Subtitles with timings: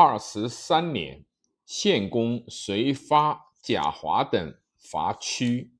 [0.00, 1.24] 二十三年，
[1.66, 5.76] 献公遂发贾华等伐屈，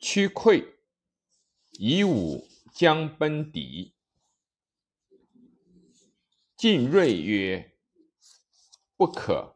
[0.00, 0.74] 屈溃，
[1.78, 3.94] 以武将奔敌。
[6.56, 7.76] 晋锐曰
[8.98, 9.54] ：“不可，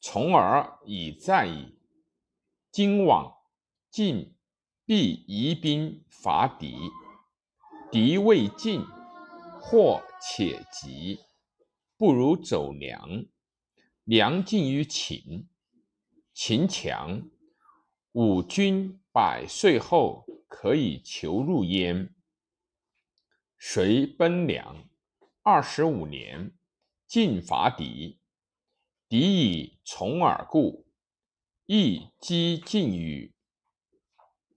[0.00, 1.78] 从而已战矣。
[2.72, 3.32] 今往，
[3.92, 4.34] 晋
[4.84, 6.76] 必移兵伐敌，
[7.92, 8.84] 敌未尽，
[9.60, 11.20] 或且急，
[11.98, 13.26] 不如走梁。
[14.04, 15.48] 梁近于秦，
[16.32, 17.28] 秦强，
[18.12, 22.14] 吾军百岁后可以求入焉。
[23.58, 24.88] 遂奔梁。”
[25.42, 26.52] 二十五年，
[27.06, 28.20] 晋伐敌，
[29.08, 30.86] 敌以从而故，
[31.64, 33.34] 亦击晋于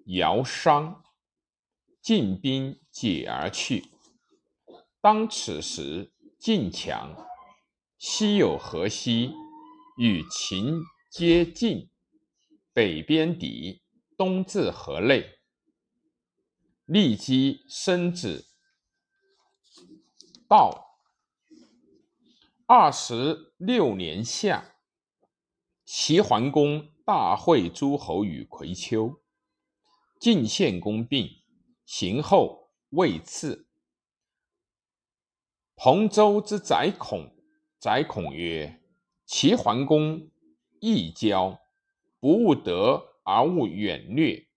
[0.05, 1.04] 尧商，
[2.02, 3.85] 晋兵解而去。
[4.99, 7.16] 当此时，晋强，
[8.04, 9.32] 西有河西，
[9.96, 11.91] 与秦接晋，
[12.74, 13.84] 北边敌，
[14.18, 15.38] 东至河内，
[16.85, 18.48] 立基生子。
[20.49, 20.98] 道
[22.66, 24.74] 二十六年夏，
[25.86, 29.21] 齐桓公大会诸侯于葵丘，
[30.20, 31.30] 晋献公病，
[31.86, 33.68] 行后未赐。
[35.76, 37.32] 彭州之宰孔，
[37.82, 38.79] 宰孔曰
[39.26, 40.29] ：“齐桓公
[40.82, 41.60] 义交，
[42.20, 44.48] 不务德而务远略，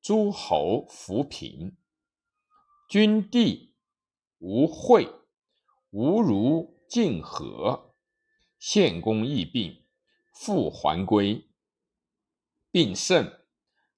[0.00, 1.76] 诸侯扶贫，
[2.88, 3.74] 君地
[4.38, 5.08] 无惠。”
[5.90, 7.96] 吾如晋和，
[8.60, 9.84] 献公亦病，
[10.32, 11.48] 复还归。
[12.70, 13.44] 病甚，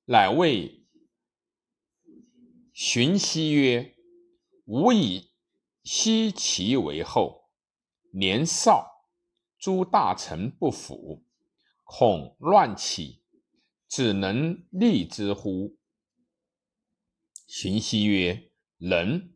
[0.06, 0.86] 乃谓
[2.72, 3.94] 荀息曰
[4.64, 5.30] ：“吾以
[5.82, 7.43] 奚齐为后，
[8.14, 9.08] 年少，
[9.58, 11.24] 诸大臣不服，
[11.82, 13.22] 恐乱起，
[13.88, 15.76] 只能立之乎？”
[17.46, 19.32] 荀息曰：“能。”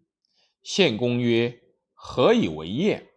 [0.62, 1.62] 献公曰。
[2.00, 3.08] 何以为验？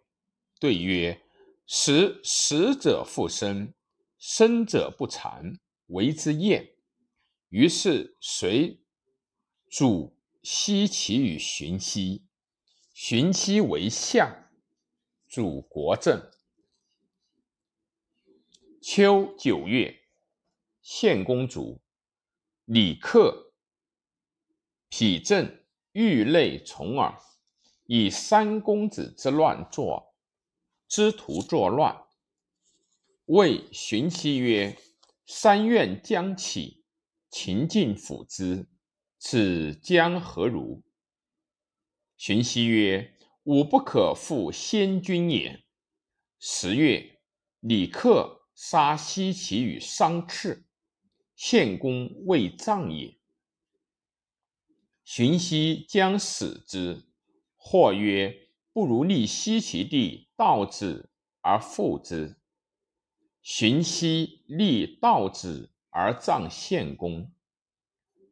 [0.58, 1.22] 对曰：
[1.68, 3.72] 使死者复生，
[4.18, 6.74] 生者不残，为之验。
[7.48, 8.82] 于是随
[9.70, 12.26] 主西齐与荀息，
[12.92, 14.41] 荀息为相，
[15.32, 16.30] 主国政。
[18.82, 20.02] 秋九月，
[20.82, 21.80] 献公主，
[22.66, 23.54] 李克、
[24.90, 27.18] 否正欲内从耳。
[27.86, 30.14] 以三公子之乱作，
[30.86, 32.04] 之徒作乱。
[33.24, 34.76] 谓荀息曰
[35.24, 36.84] ：“三愿将起，
[37.30, 38.68] 秦晋辅之，
[39.18, 40.82] 此将何如？”
[42.18, 45.64] 荀息曰：“吾不可负先君也。”
[46.38, 47.20] 十月，
[47.60, 50.64] 李克杀西齐与商赤，
[51.36, 53.18] 献公未葬也。
[55.04, 57.08] 荀息将死之。
[57.56, 62.40] 或曰：“不如立西齐地道子而复之。”
[63.40, 67.32] 荀息立道子而葬献公。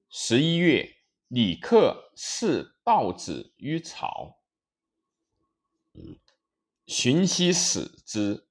[0.08, 0.96] 十一月，
[1.28, 4.39] 李克弑道子于曹。
[6.86, 8.46] 荀息死之。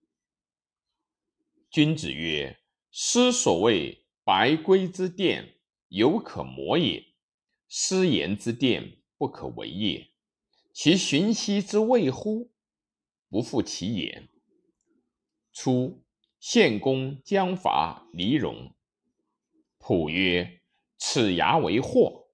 [1.69, 7.15] 君子曰：“师所谓白圭之殿，犹可磨也；
[7.67, 10.09] 师言之殿，不可为也。”
[10.73, 12.51] 其荀息之谓乎？
[13.29, 14.29] 不负其言。
[15.51, 16.03] 初，
[16.39, 18.73] 献公将伐黎戎，
[19.77, 20.61] 普曰
[20.97, 22.29] ：“此牙为祸，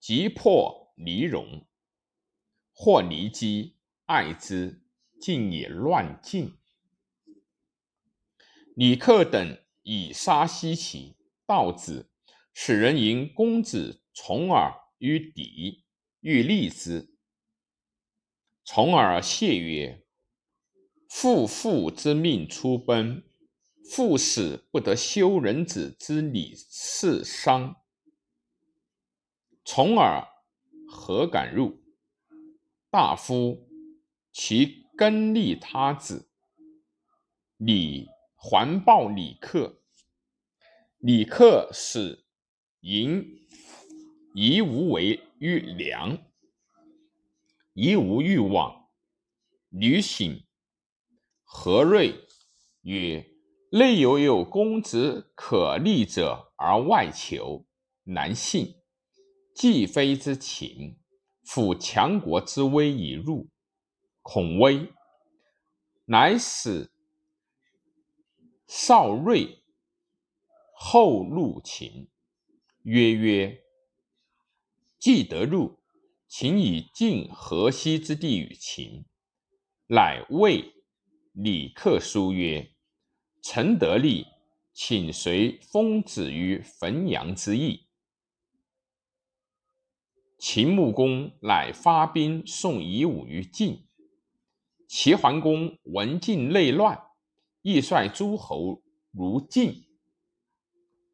[0.00, 1.66] 即破黎戎。”
[2.72, 3.76] 或离姬
[4.06, 4.82] 爱之，
[5.20, 6.56] 竟以乱晋。
[8.74, 12.10] 李克等以杀西齐，道子，
[12.52, 15.84] 使人迎公子重耳于敌，
[16.20, 17.14] 欲立之。
[18.64, 20.04] 从而谢曰
[21.08, 23.24] ：“父父之命出奔，
[23.90, 27.76] 父死不得修人子之礼事丧。
[29.64, 30.26] 从而
[30.88, 31.82] 何敢入？
[32.90, 33.68] 大夫
[34.32, 36.30] 其根立他子，
[37.56, 39.82] 李环报李克。
[40.98, 42.24] 李克使
[42.80, 43.24] 迎
[44.34, 46.18] 夷无为于梁。”
[47.74, 48.90] 夷无欲往，
[49.70, 50.44] 吕醒
[51.42, 52.14] 何瑞
[52.82, 53.26] 曰
[53.72, 57.66] ：“内犹有公子可立者，而外求，
[58.04, 58.74] 难信。
[59.54, 60.98] 既非之情，
[61.44, 63.48] 辅强国之威以入，
[64.22, 64.92] 孔威。
[66.06, 66.90] 乃使
[68.66, 69.62] 少睿
[70.74, 72.08] 后入秦，
[72.82, 73.62] 曰：“曰，
[74.98, 75.80] 既得入，
[76.26, 79.04] 秦以晋河西之地与秦。”
[79.86, 80.74] 乃谓
[81.32, 82.74] 李克书曰
[83.42, 84.26] ：“臣得利，
[84.72, 87.86] 请随封子于汾阳之役。”
[90.36, 93.86] 秦穆公乃发兵送夷吾于晋。
[94.94, 97.02] 齐桓公闻晋内乱，
[97.62, 99.86] 亦率诸侯如晋。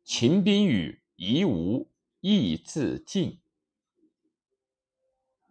[0.02, 1.88] 秦兵与夷吾
[2.18, 3.40] 亦自晋。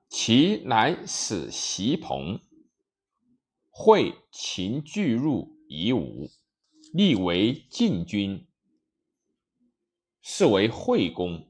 [0.10, 2.42] 齐乃使席鹏
[3.70, 6.30] 会秦拒入夷吾，
[6.92, 8.46] 立为晋君，
[10.22, 11.50] 是为惠公。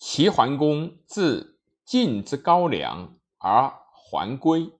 [0.00, 3.78] 齐桓公自晋之高梁而。
[4.10, 4.72] 还归。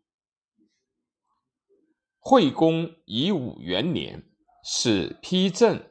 [2.18, 4.28] 惠公以武元年，
[4.64, 5.88] 使丕正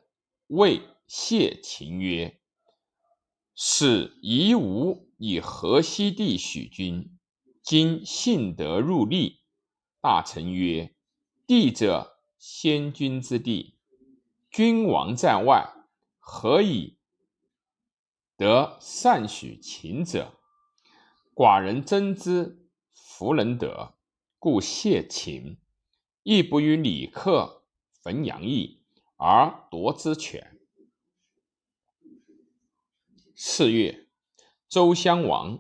[0.48, 2.42] 谓谢秦曰
[3.56, 7.18] ：“使夷吾以河西地许君，
[7.64, 9.40] 今信德入立。”
[10.02, 10.94] 大臣曰
[11.48, 13.78] ：“地者，先君之地，
[14.52, 15.74] 君王在外，
[16.20, 16.98] 何以
[18.36, 20.34] 得善许秦者？
[21.34, 22.58] 寡人争之。”
[23.20, 23.96] 弗能得，
[24.38, 25.58] 故谢秦，
[26.24, 27.66] 亦不与李克
[28.02, 28.82] 焚阳邑
[29.18, 30.58] 而夺之权。
[33.36, 34.08] 四月，
[34.70, 35.60] 周襄王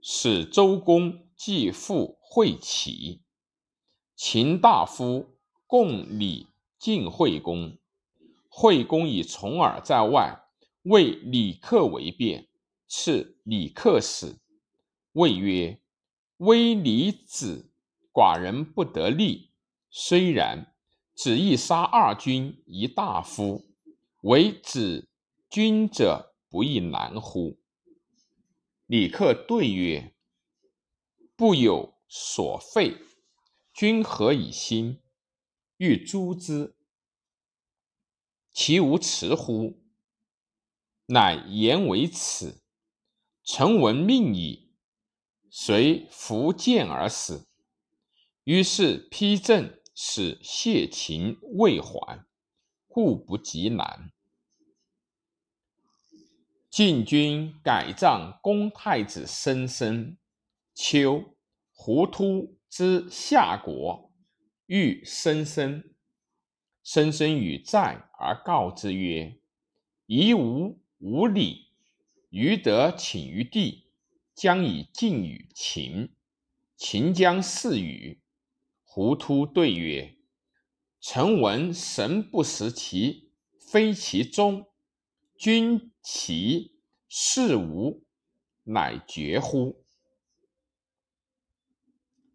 [0.00, 3.20] 使周公继父会齐，
[4.16, 5.36] 秦大夫
[5.66, 6.46] 共礼
[6.78, 7.76] 晋惠公。
[8.48, 10.40] 惠公以重耳在外，
[10.84, 12.48] 为李克为变，
[12.88, 14.38] 赐李克使，
[15.12, 15.78] 谓曰。
[16.38, 17.70] 微离子，
[18.12, 19.52] 寡人不得利。
[19.90, 20.74] 虽然，
[21.14, 23.64] 子亦杀二君一大夫，
[24.22, 25.08] 为子
[25.48, 27.60] 君者，不亦难乎？
[28.86, 30.14] 李克对曰
[31.36, 32.96] ：“不有所废，
[33.72, 35.00] 君何以心？
[35.76, 36.76] 欲诛之，
[38.52, 39.80] 其无辞乎？”
[41.06, 42.62] 乃言为此。
[43.44, 44.63] 臣闻命矣。
[45.56, 47.46] 遂伏剑而死。
[48.42, 52.26] 于是丕正使谢秦未还，
[52.88, 54.10] 故不及难。
[56.68, 60.16] 晋军改葬公太子申生。
[60.74, 61.36] 秋，
[61.70, 64.10] 胡突之夏国
[64.66, 65.84] 遇申生，
[66.82, 69.38] 申生与战而告之曰
[70.06, 71.68] ：“夷吾无礼，
[72.30, 73.82] 余得请于地。”
[74.34, 76.14] 将以晋与秦，
[76.76, 78.20] 秦将事与。
[78.82, 80.16] 胡突对曰
[81.00, 84.66] ：“臣闻神不食其非其中，
[85.36, 86.78] 君其
[87.08, 88.04] 事无，
[88.64, 89.84] 乃绝乎？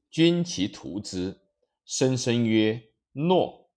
[0.09, 1.41] 君其图之。”
[1.85, 3.69] 申生曰：“诺。”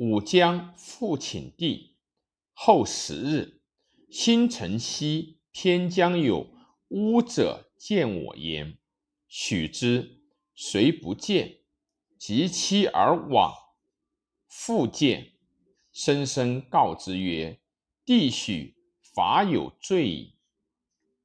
[0.00, 1.98] 吾将复请帝。
[2.54, 3.60] 后十日，
[4.10, 6.50] 星辰兮，天将有
[6.88, 7.69] 乌者。
[7.80, 8.76] 见我焉，
[9.26, 10.20] 许之，
[10.54, 11.60] 虽不见，
[12.18, 13.54] 及期而往。
[14.46, 15.32] 复见，
[15.90, 17.58] 申生告之曰
[18.04, 18.76] ：“帝许
[19.14, 20.36] 法有罪矣，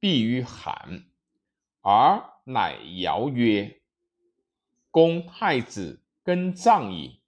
[0.00, 1.10] 必于韩。”
[1.84, 3.82] 而乃谣曰
[4.90, 7.20] ：“公太子更葬矣。”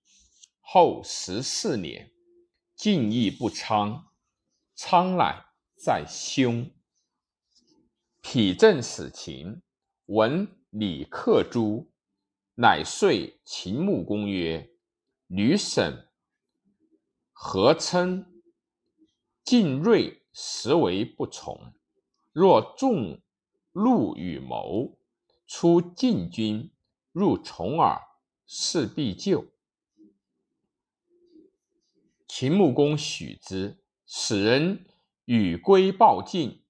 [0.62, 2.14] 后十四年，
[2.74, 4.10] 晋亦不昌，
[4.74, 5.44] 昌乃
[5.76, 6.70] 在凶。
[8.30, 9.62] 体正使秦，
[10.04, 11.86] 闻李克诛，
[12.56, 14.70] 乃遂秦穆公曰
[15.28, 16.04] ：“吕省
[17.32, 18.42] 何称
[19.42, 21.72] 晋锐，实为不从。
[22.30, 23.22] 若众
[23.72, 24.98] 怒与谋，
[25.46, 26.70] 出晋军
[27.12, 27.98] 入重耳，
[28.46, 29.46] 事必救。”
[32.28, 34.84] 秦穆公许之，使人
[35.24, 36.62] 与归报晋。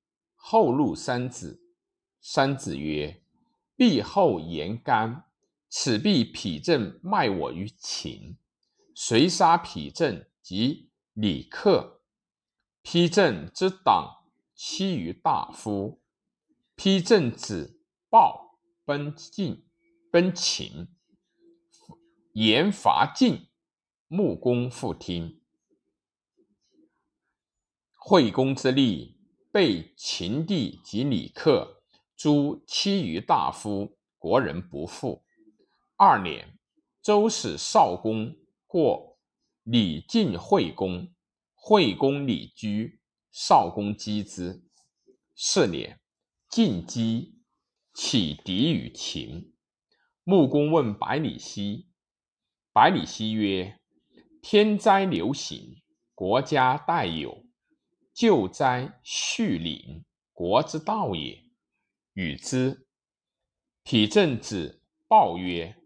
[0.51, 1.61] 后入三子，
[2.23, 3.23] 三子曰
[3.77, 5.27] ：“必后言干，
[5.69, 8.39] 此必匹正卖我于秦。”
[8.97, 12.01] 遂杀匹正及李克。
[12.83, 14.25] 丕正之党
[14.55, 16.01] 妻于大夫。
[16.79, 19.67] 丕正子豹奔晋，
[20.11, 20.89] 奔秦，
[22.33, 23.49] 言伐晋。
[24.07, 25.43] 穆公复听。
[27.93, 29.18] 惠公之立。
[29.51, 31.83] 被秦帝及李克
[32.17, 35.25] 诛七余大夫，国人不复。
[35.97, 36.59] 二年，
[37.03, 38.37] 周使少公
[38.67, 39.19] 过
[39.63, 41.13] 礼晋惠公，
[41.55, 43.01] 惠公礼居，
[43.33, 44.63] 少公击之。
[45.35, 45.99] 四年，
[46.51, 47.41] 晋击，
[47.95, 49.55] 起敌于秦。
[50.25, 51.89] 穆公问百里奚，
[52.73, 53.81] 百里奚曰
[54.43, 55.81] ：“天灾流行，
[56.15, 57.45] 国家殆有，
[58.19, 61.45] 救灾恤邻，国之道也。
[62.15, 62.89] 与之。”
[63.85, 65.81] 体正子报曰：“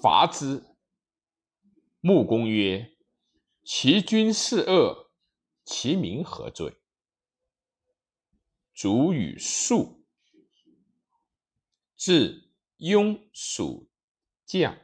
[0.00, 0.64] 伐之。”
[2.00, 2.96] 穆公曰
[3.62, 5.10] ：“其君是恶，
[5.66, 6.78] 其民何罪？”
[8.72, 10.02] 卒与庶。
[11.94, 13.90] 至庸属
[14.46, 14.78] 将。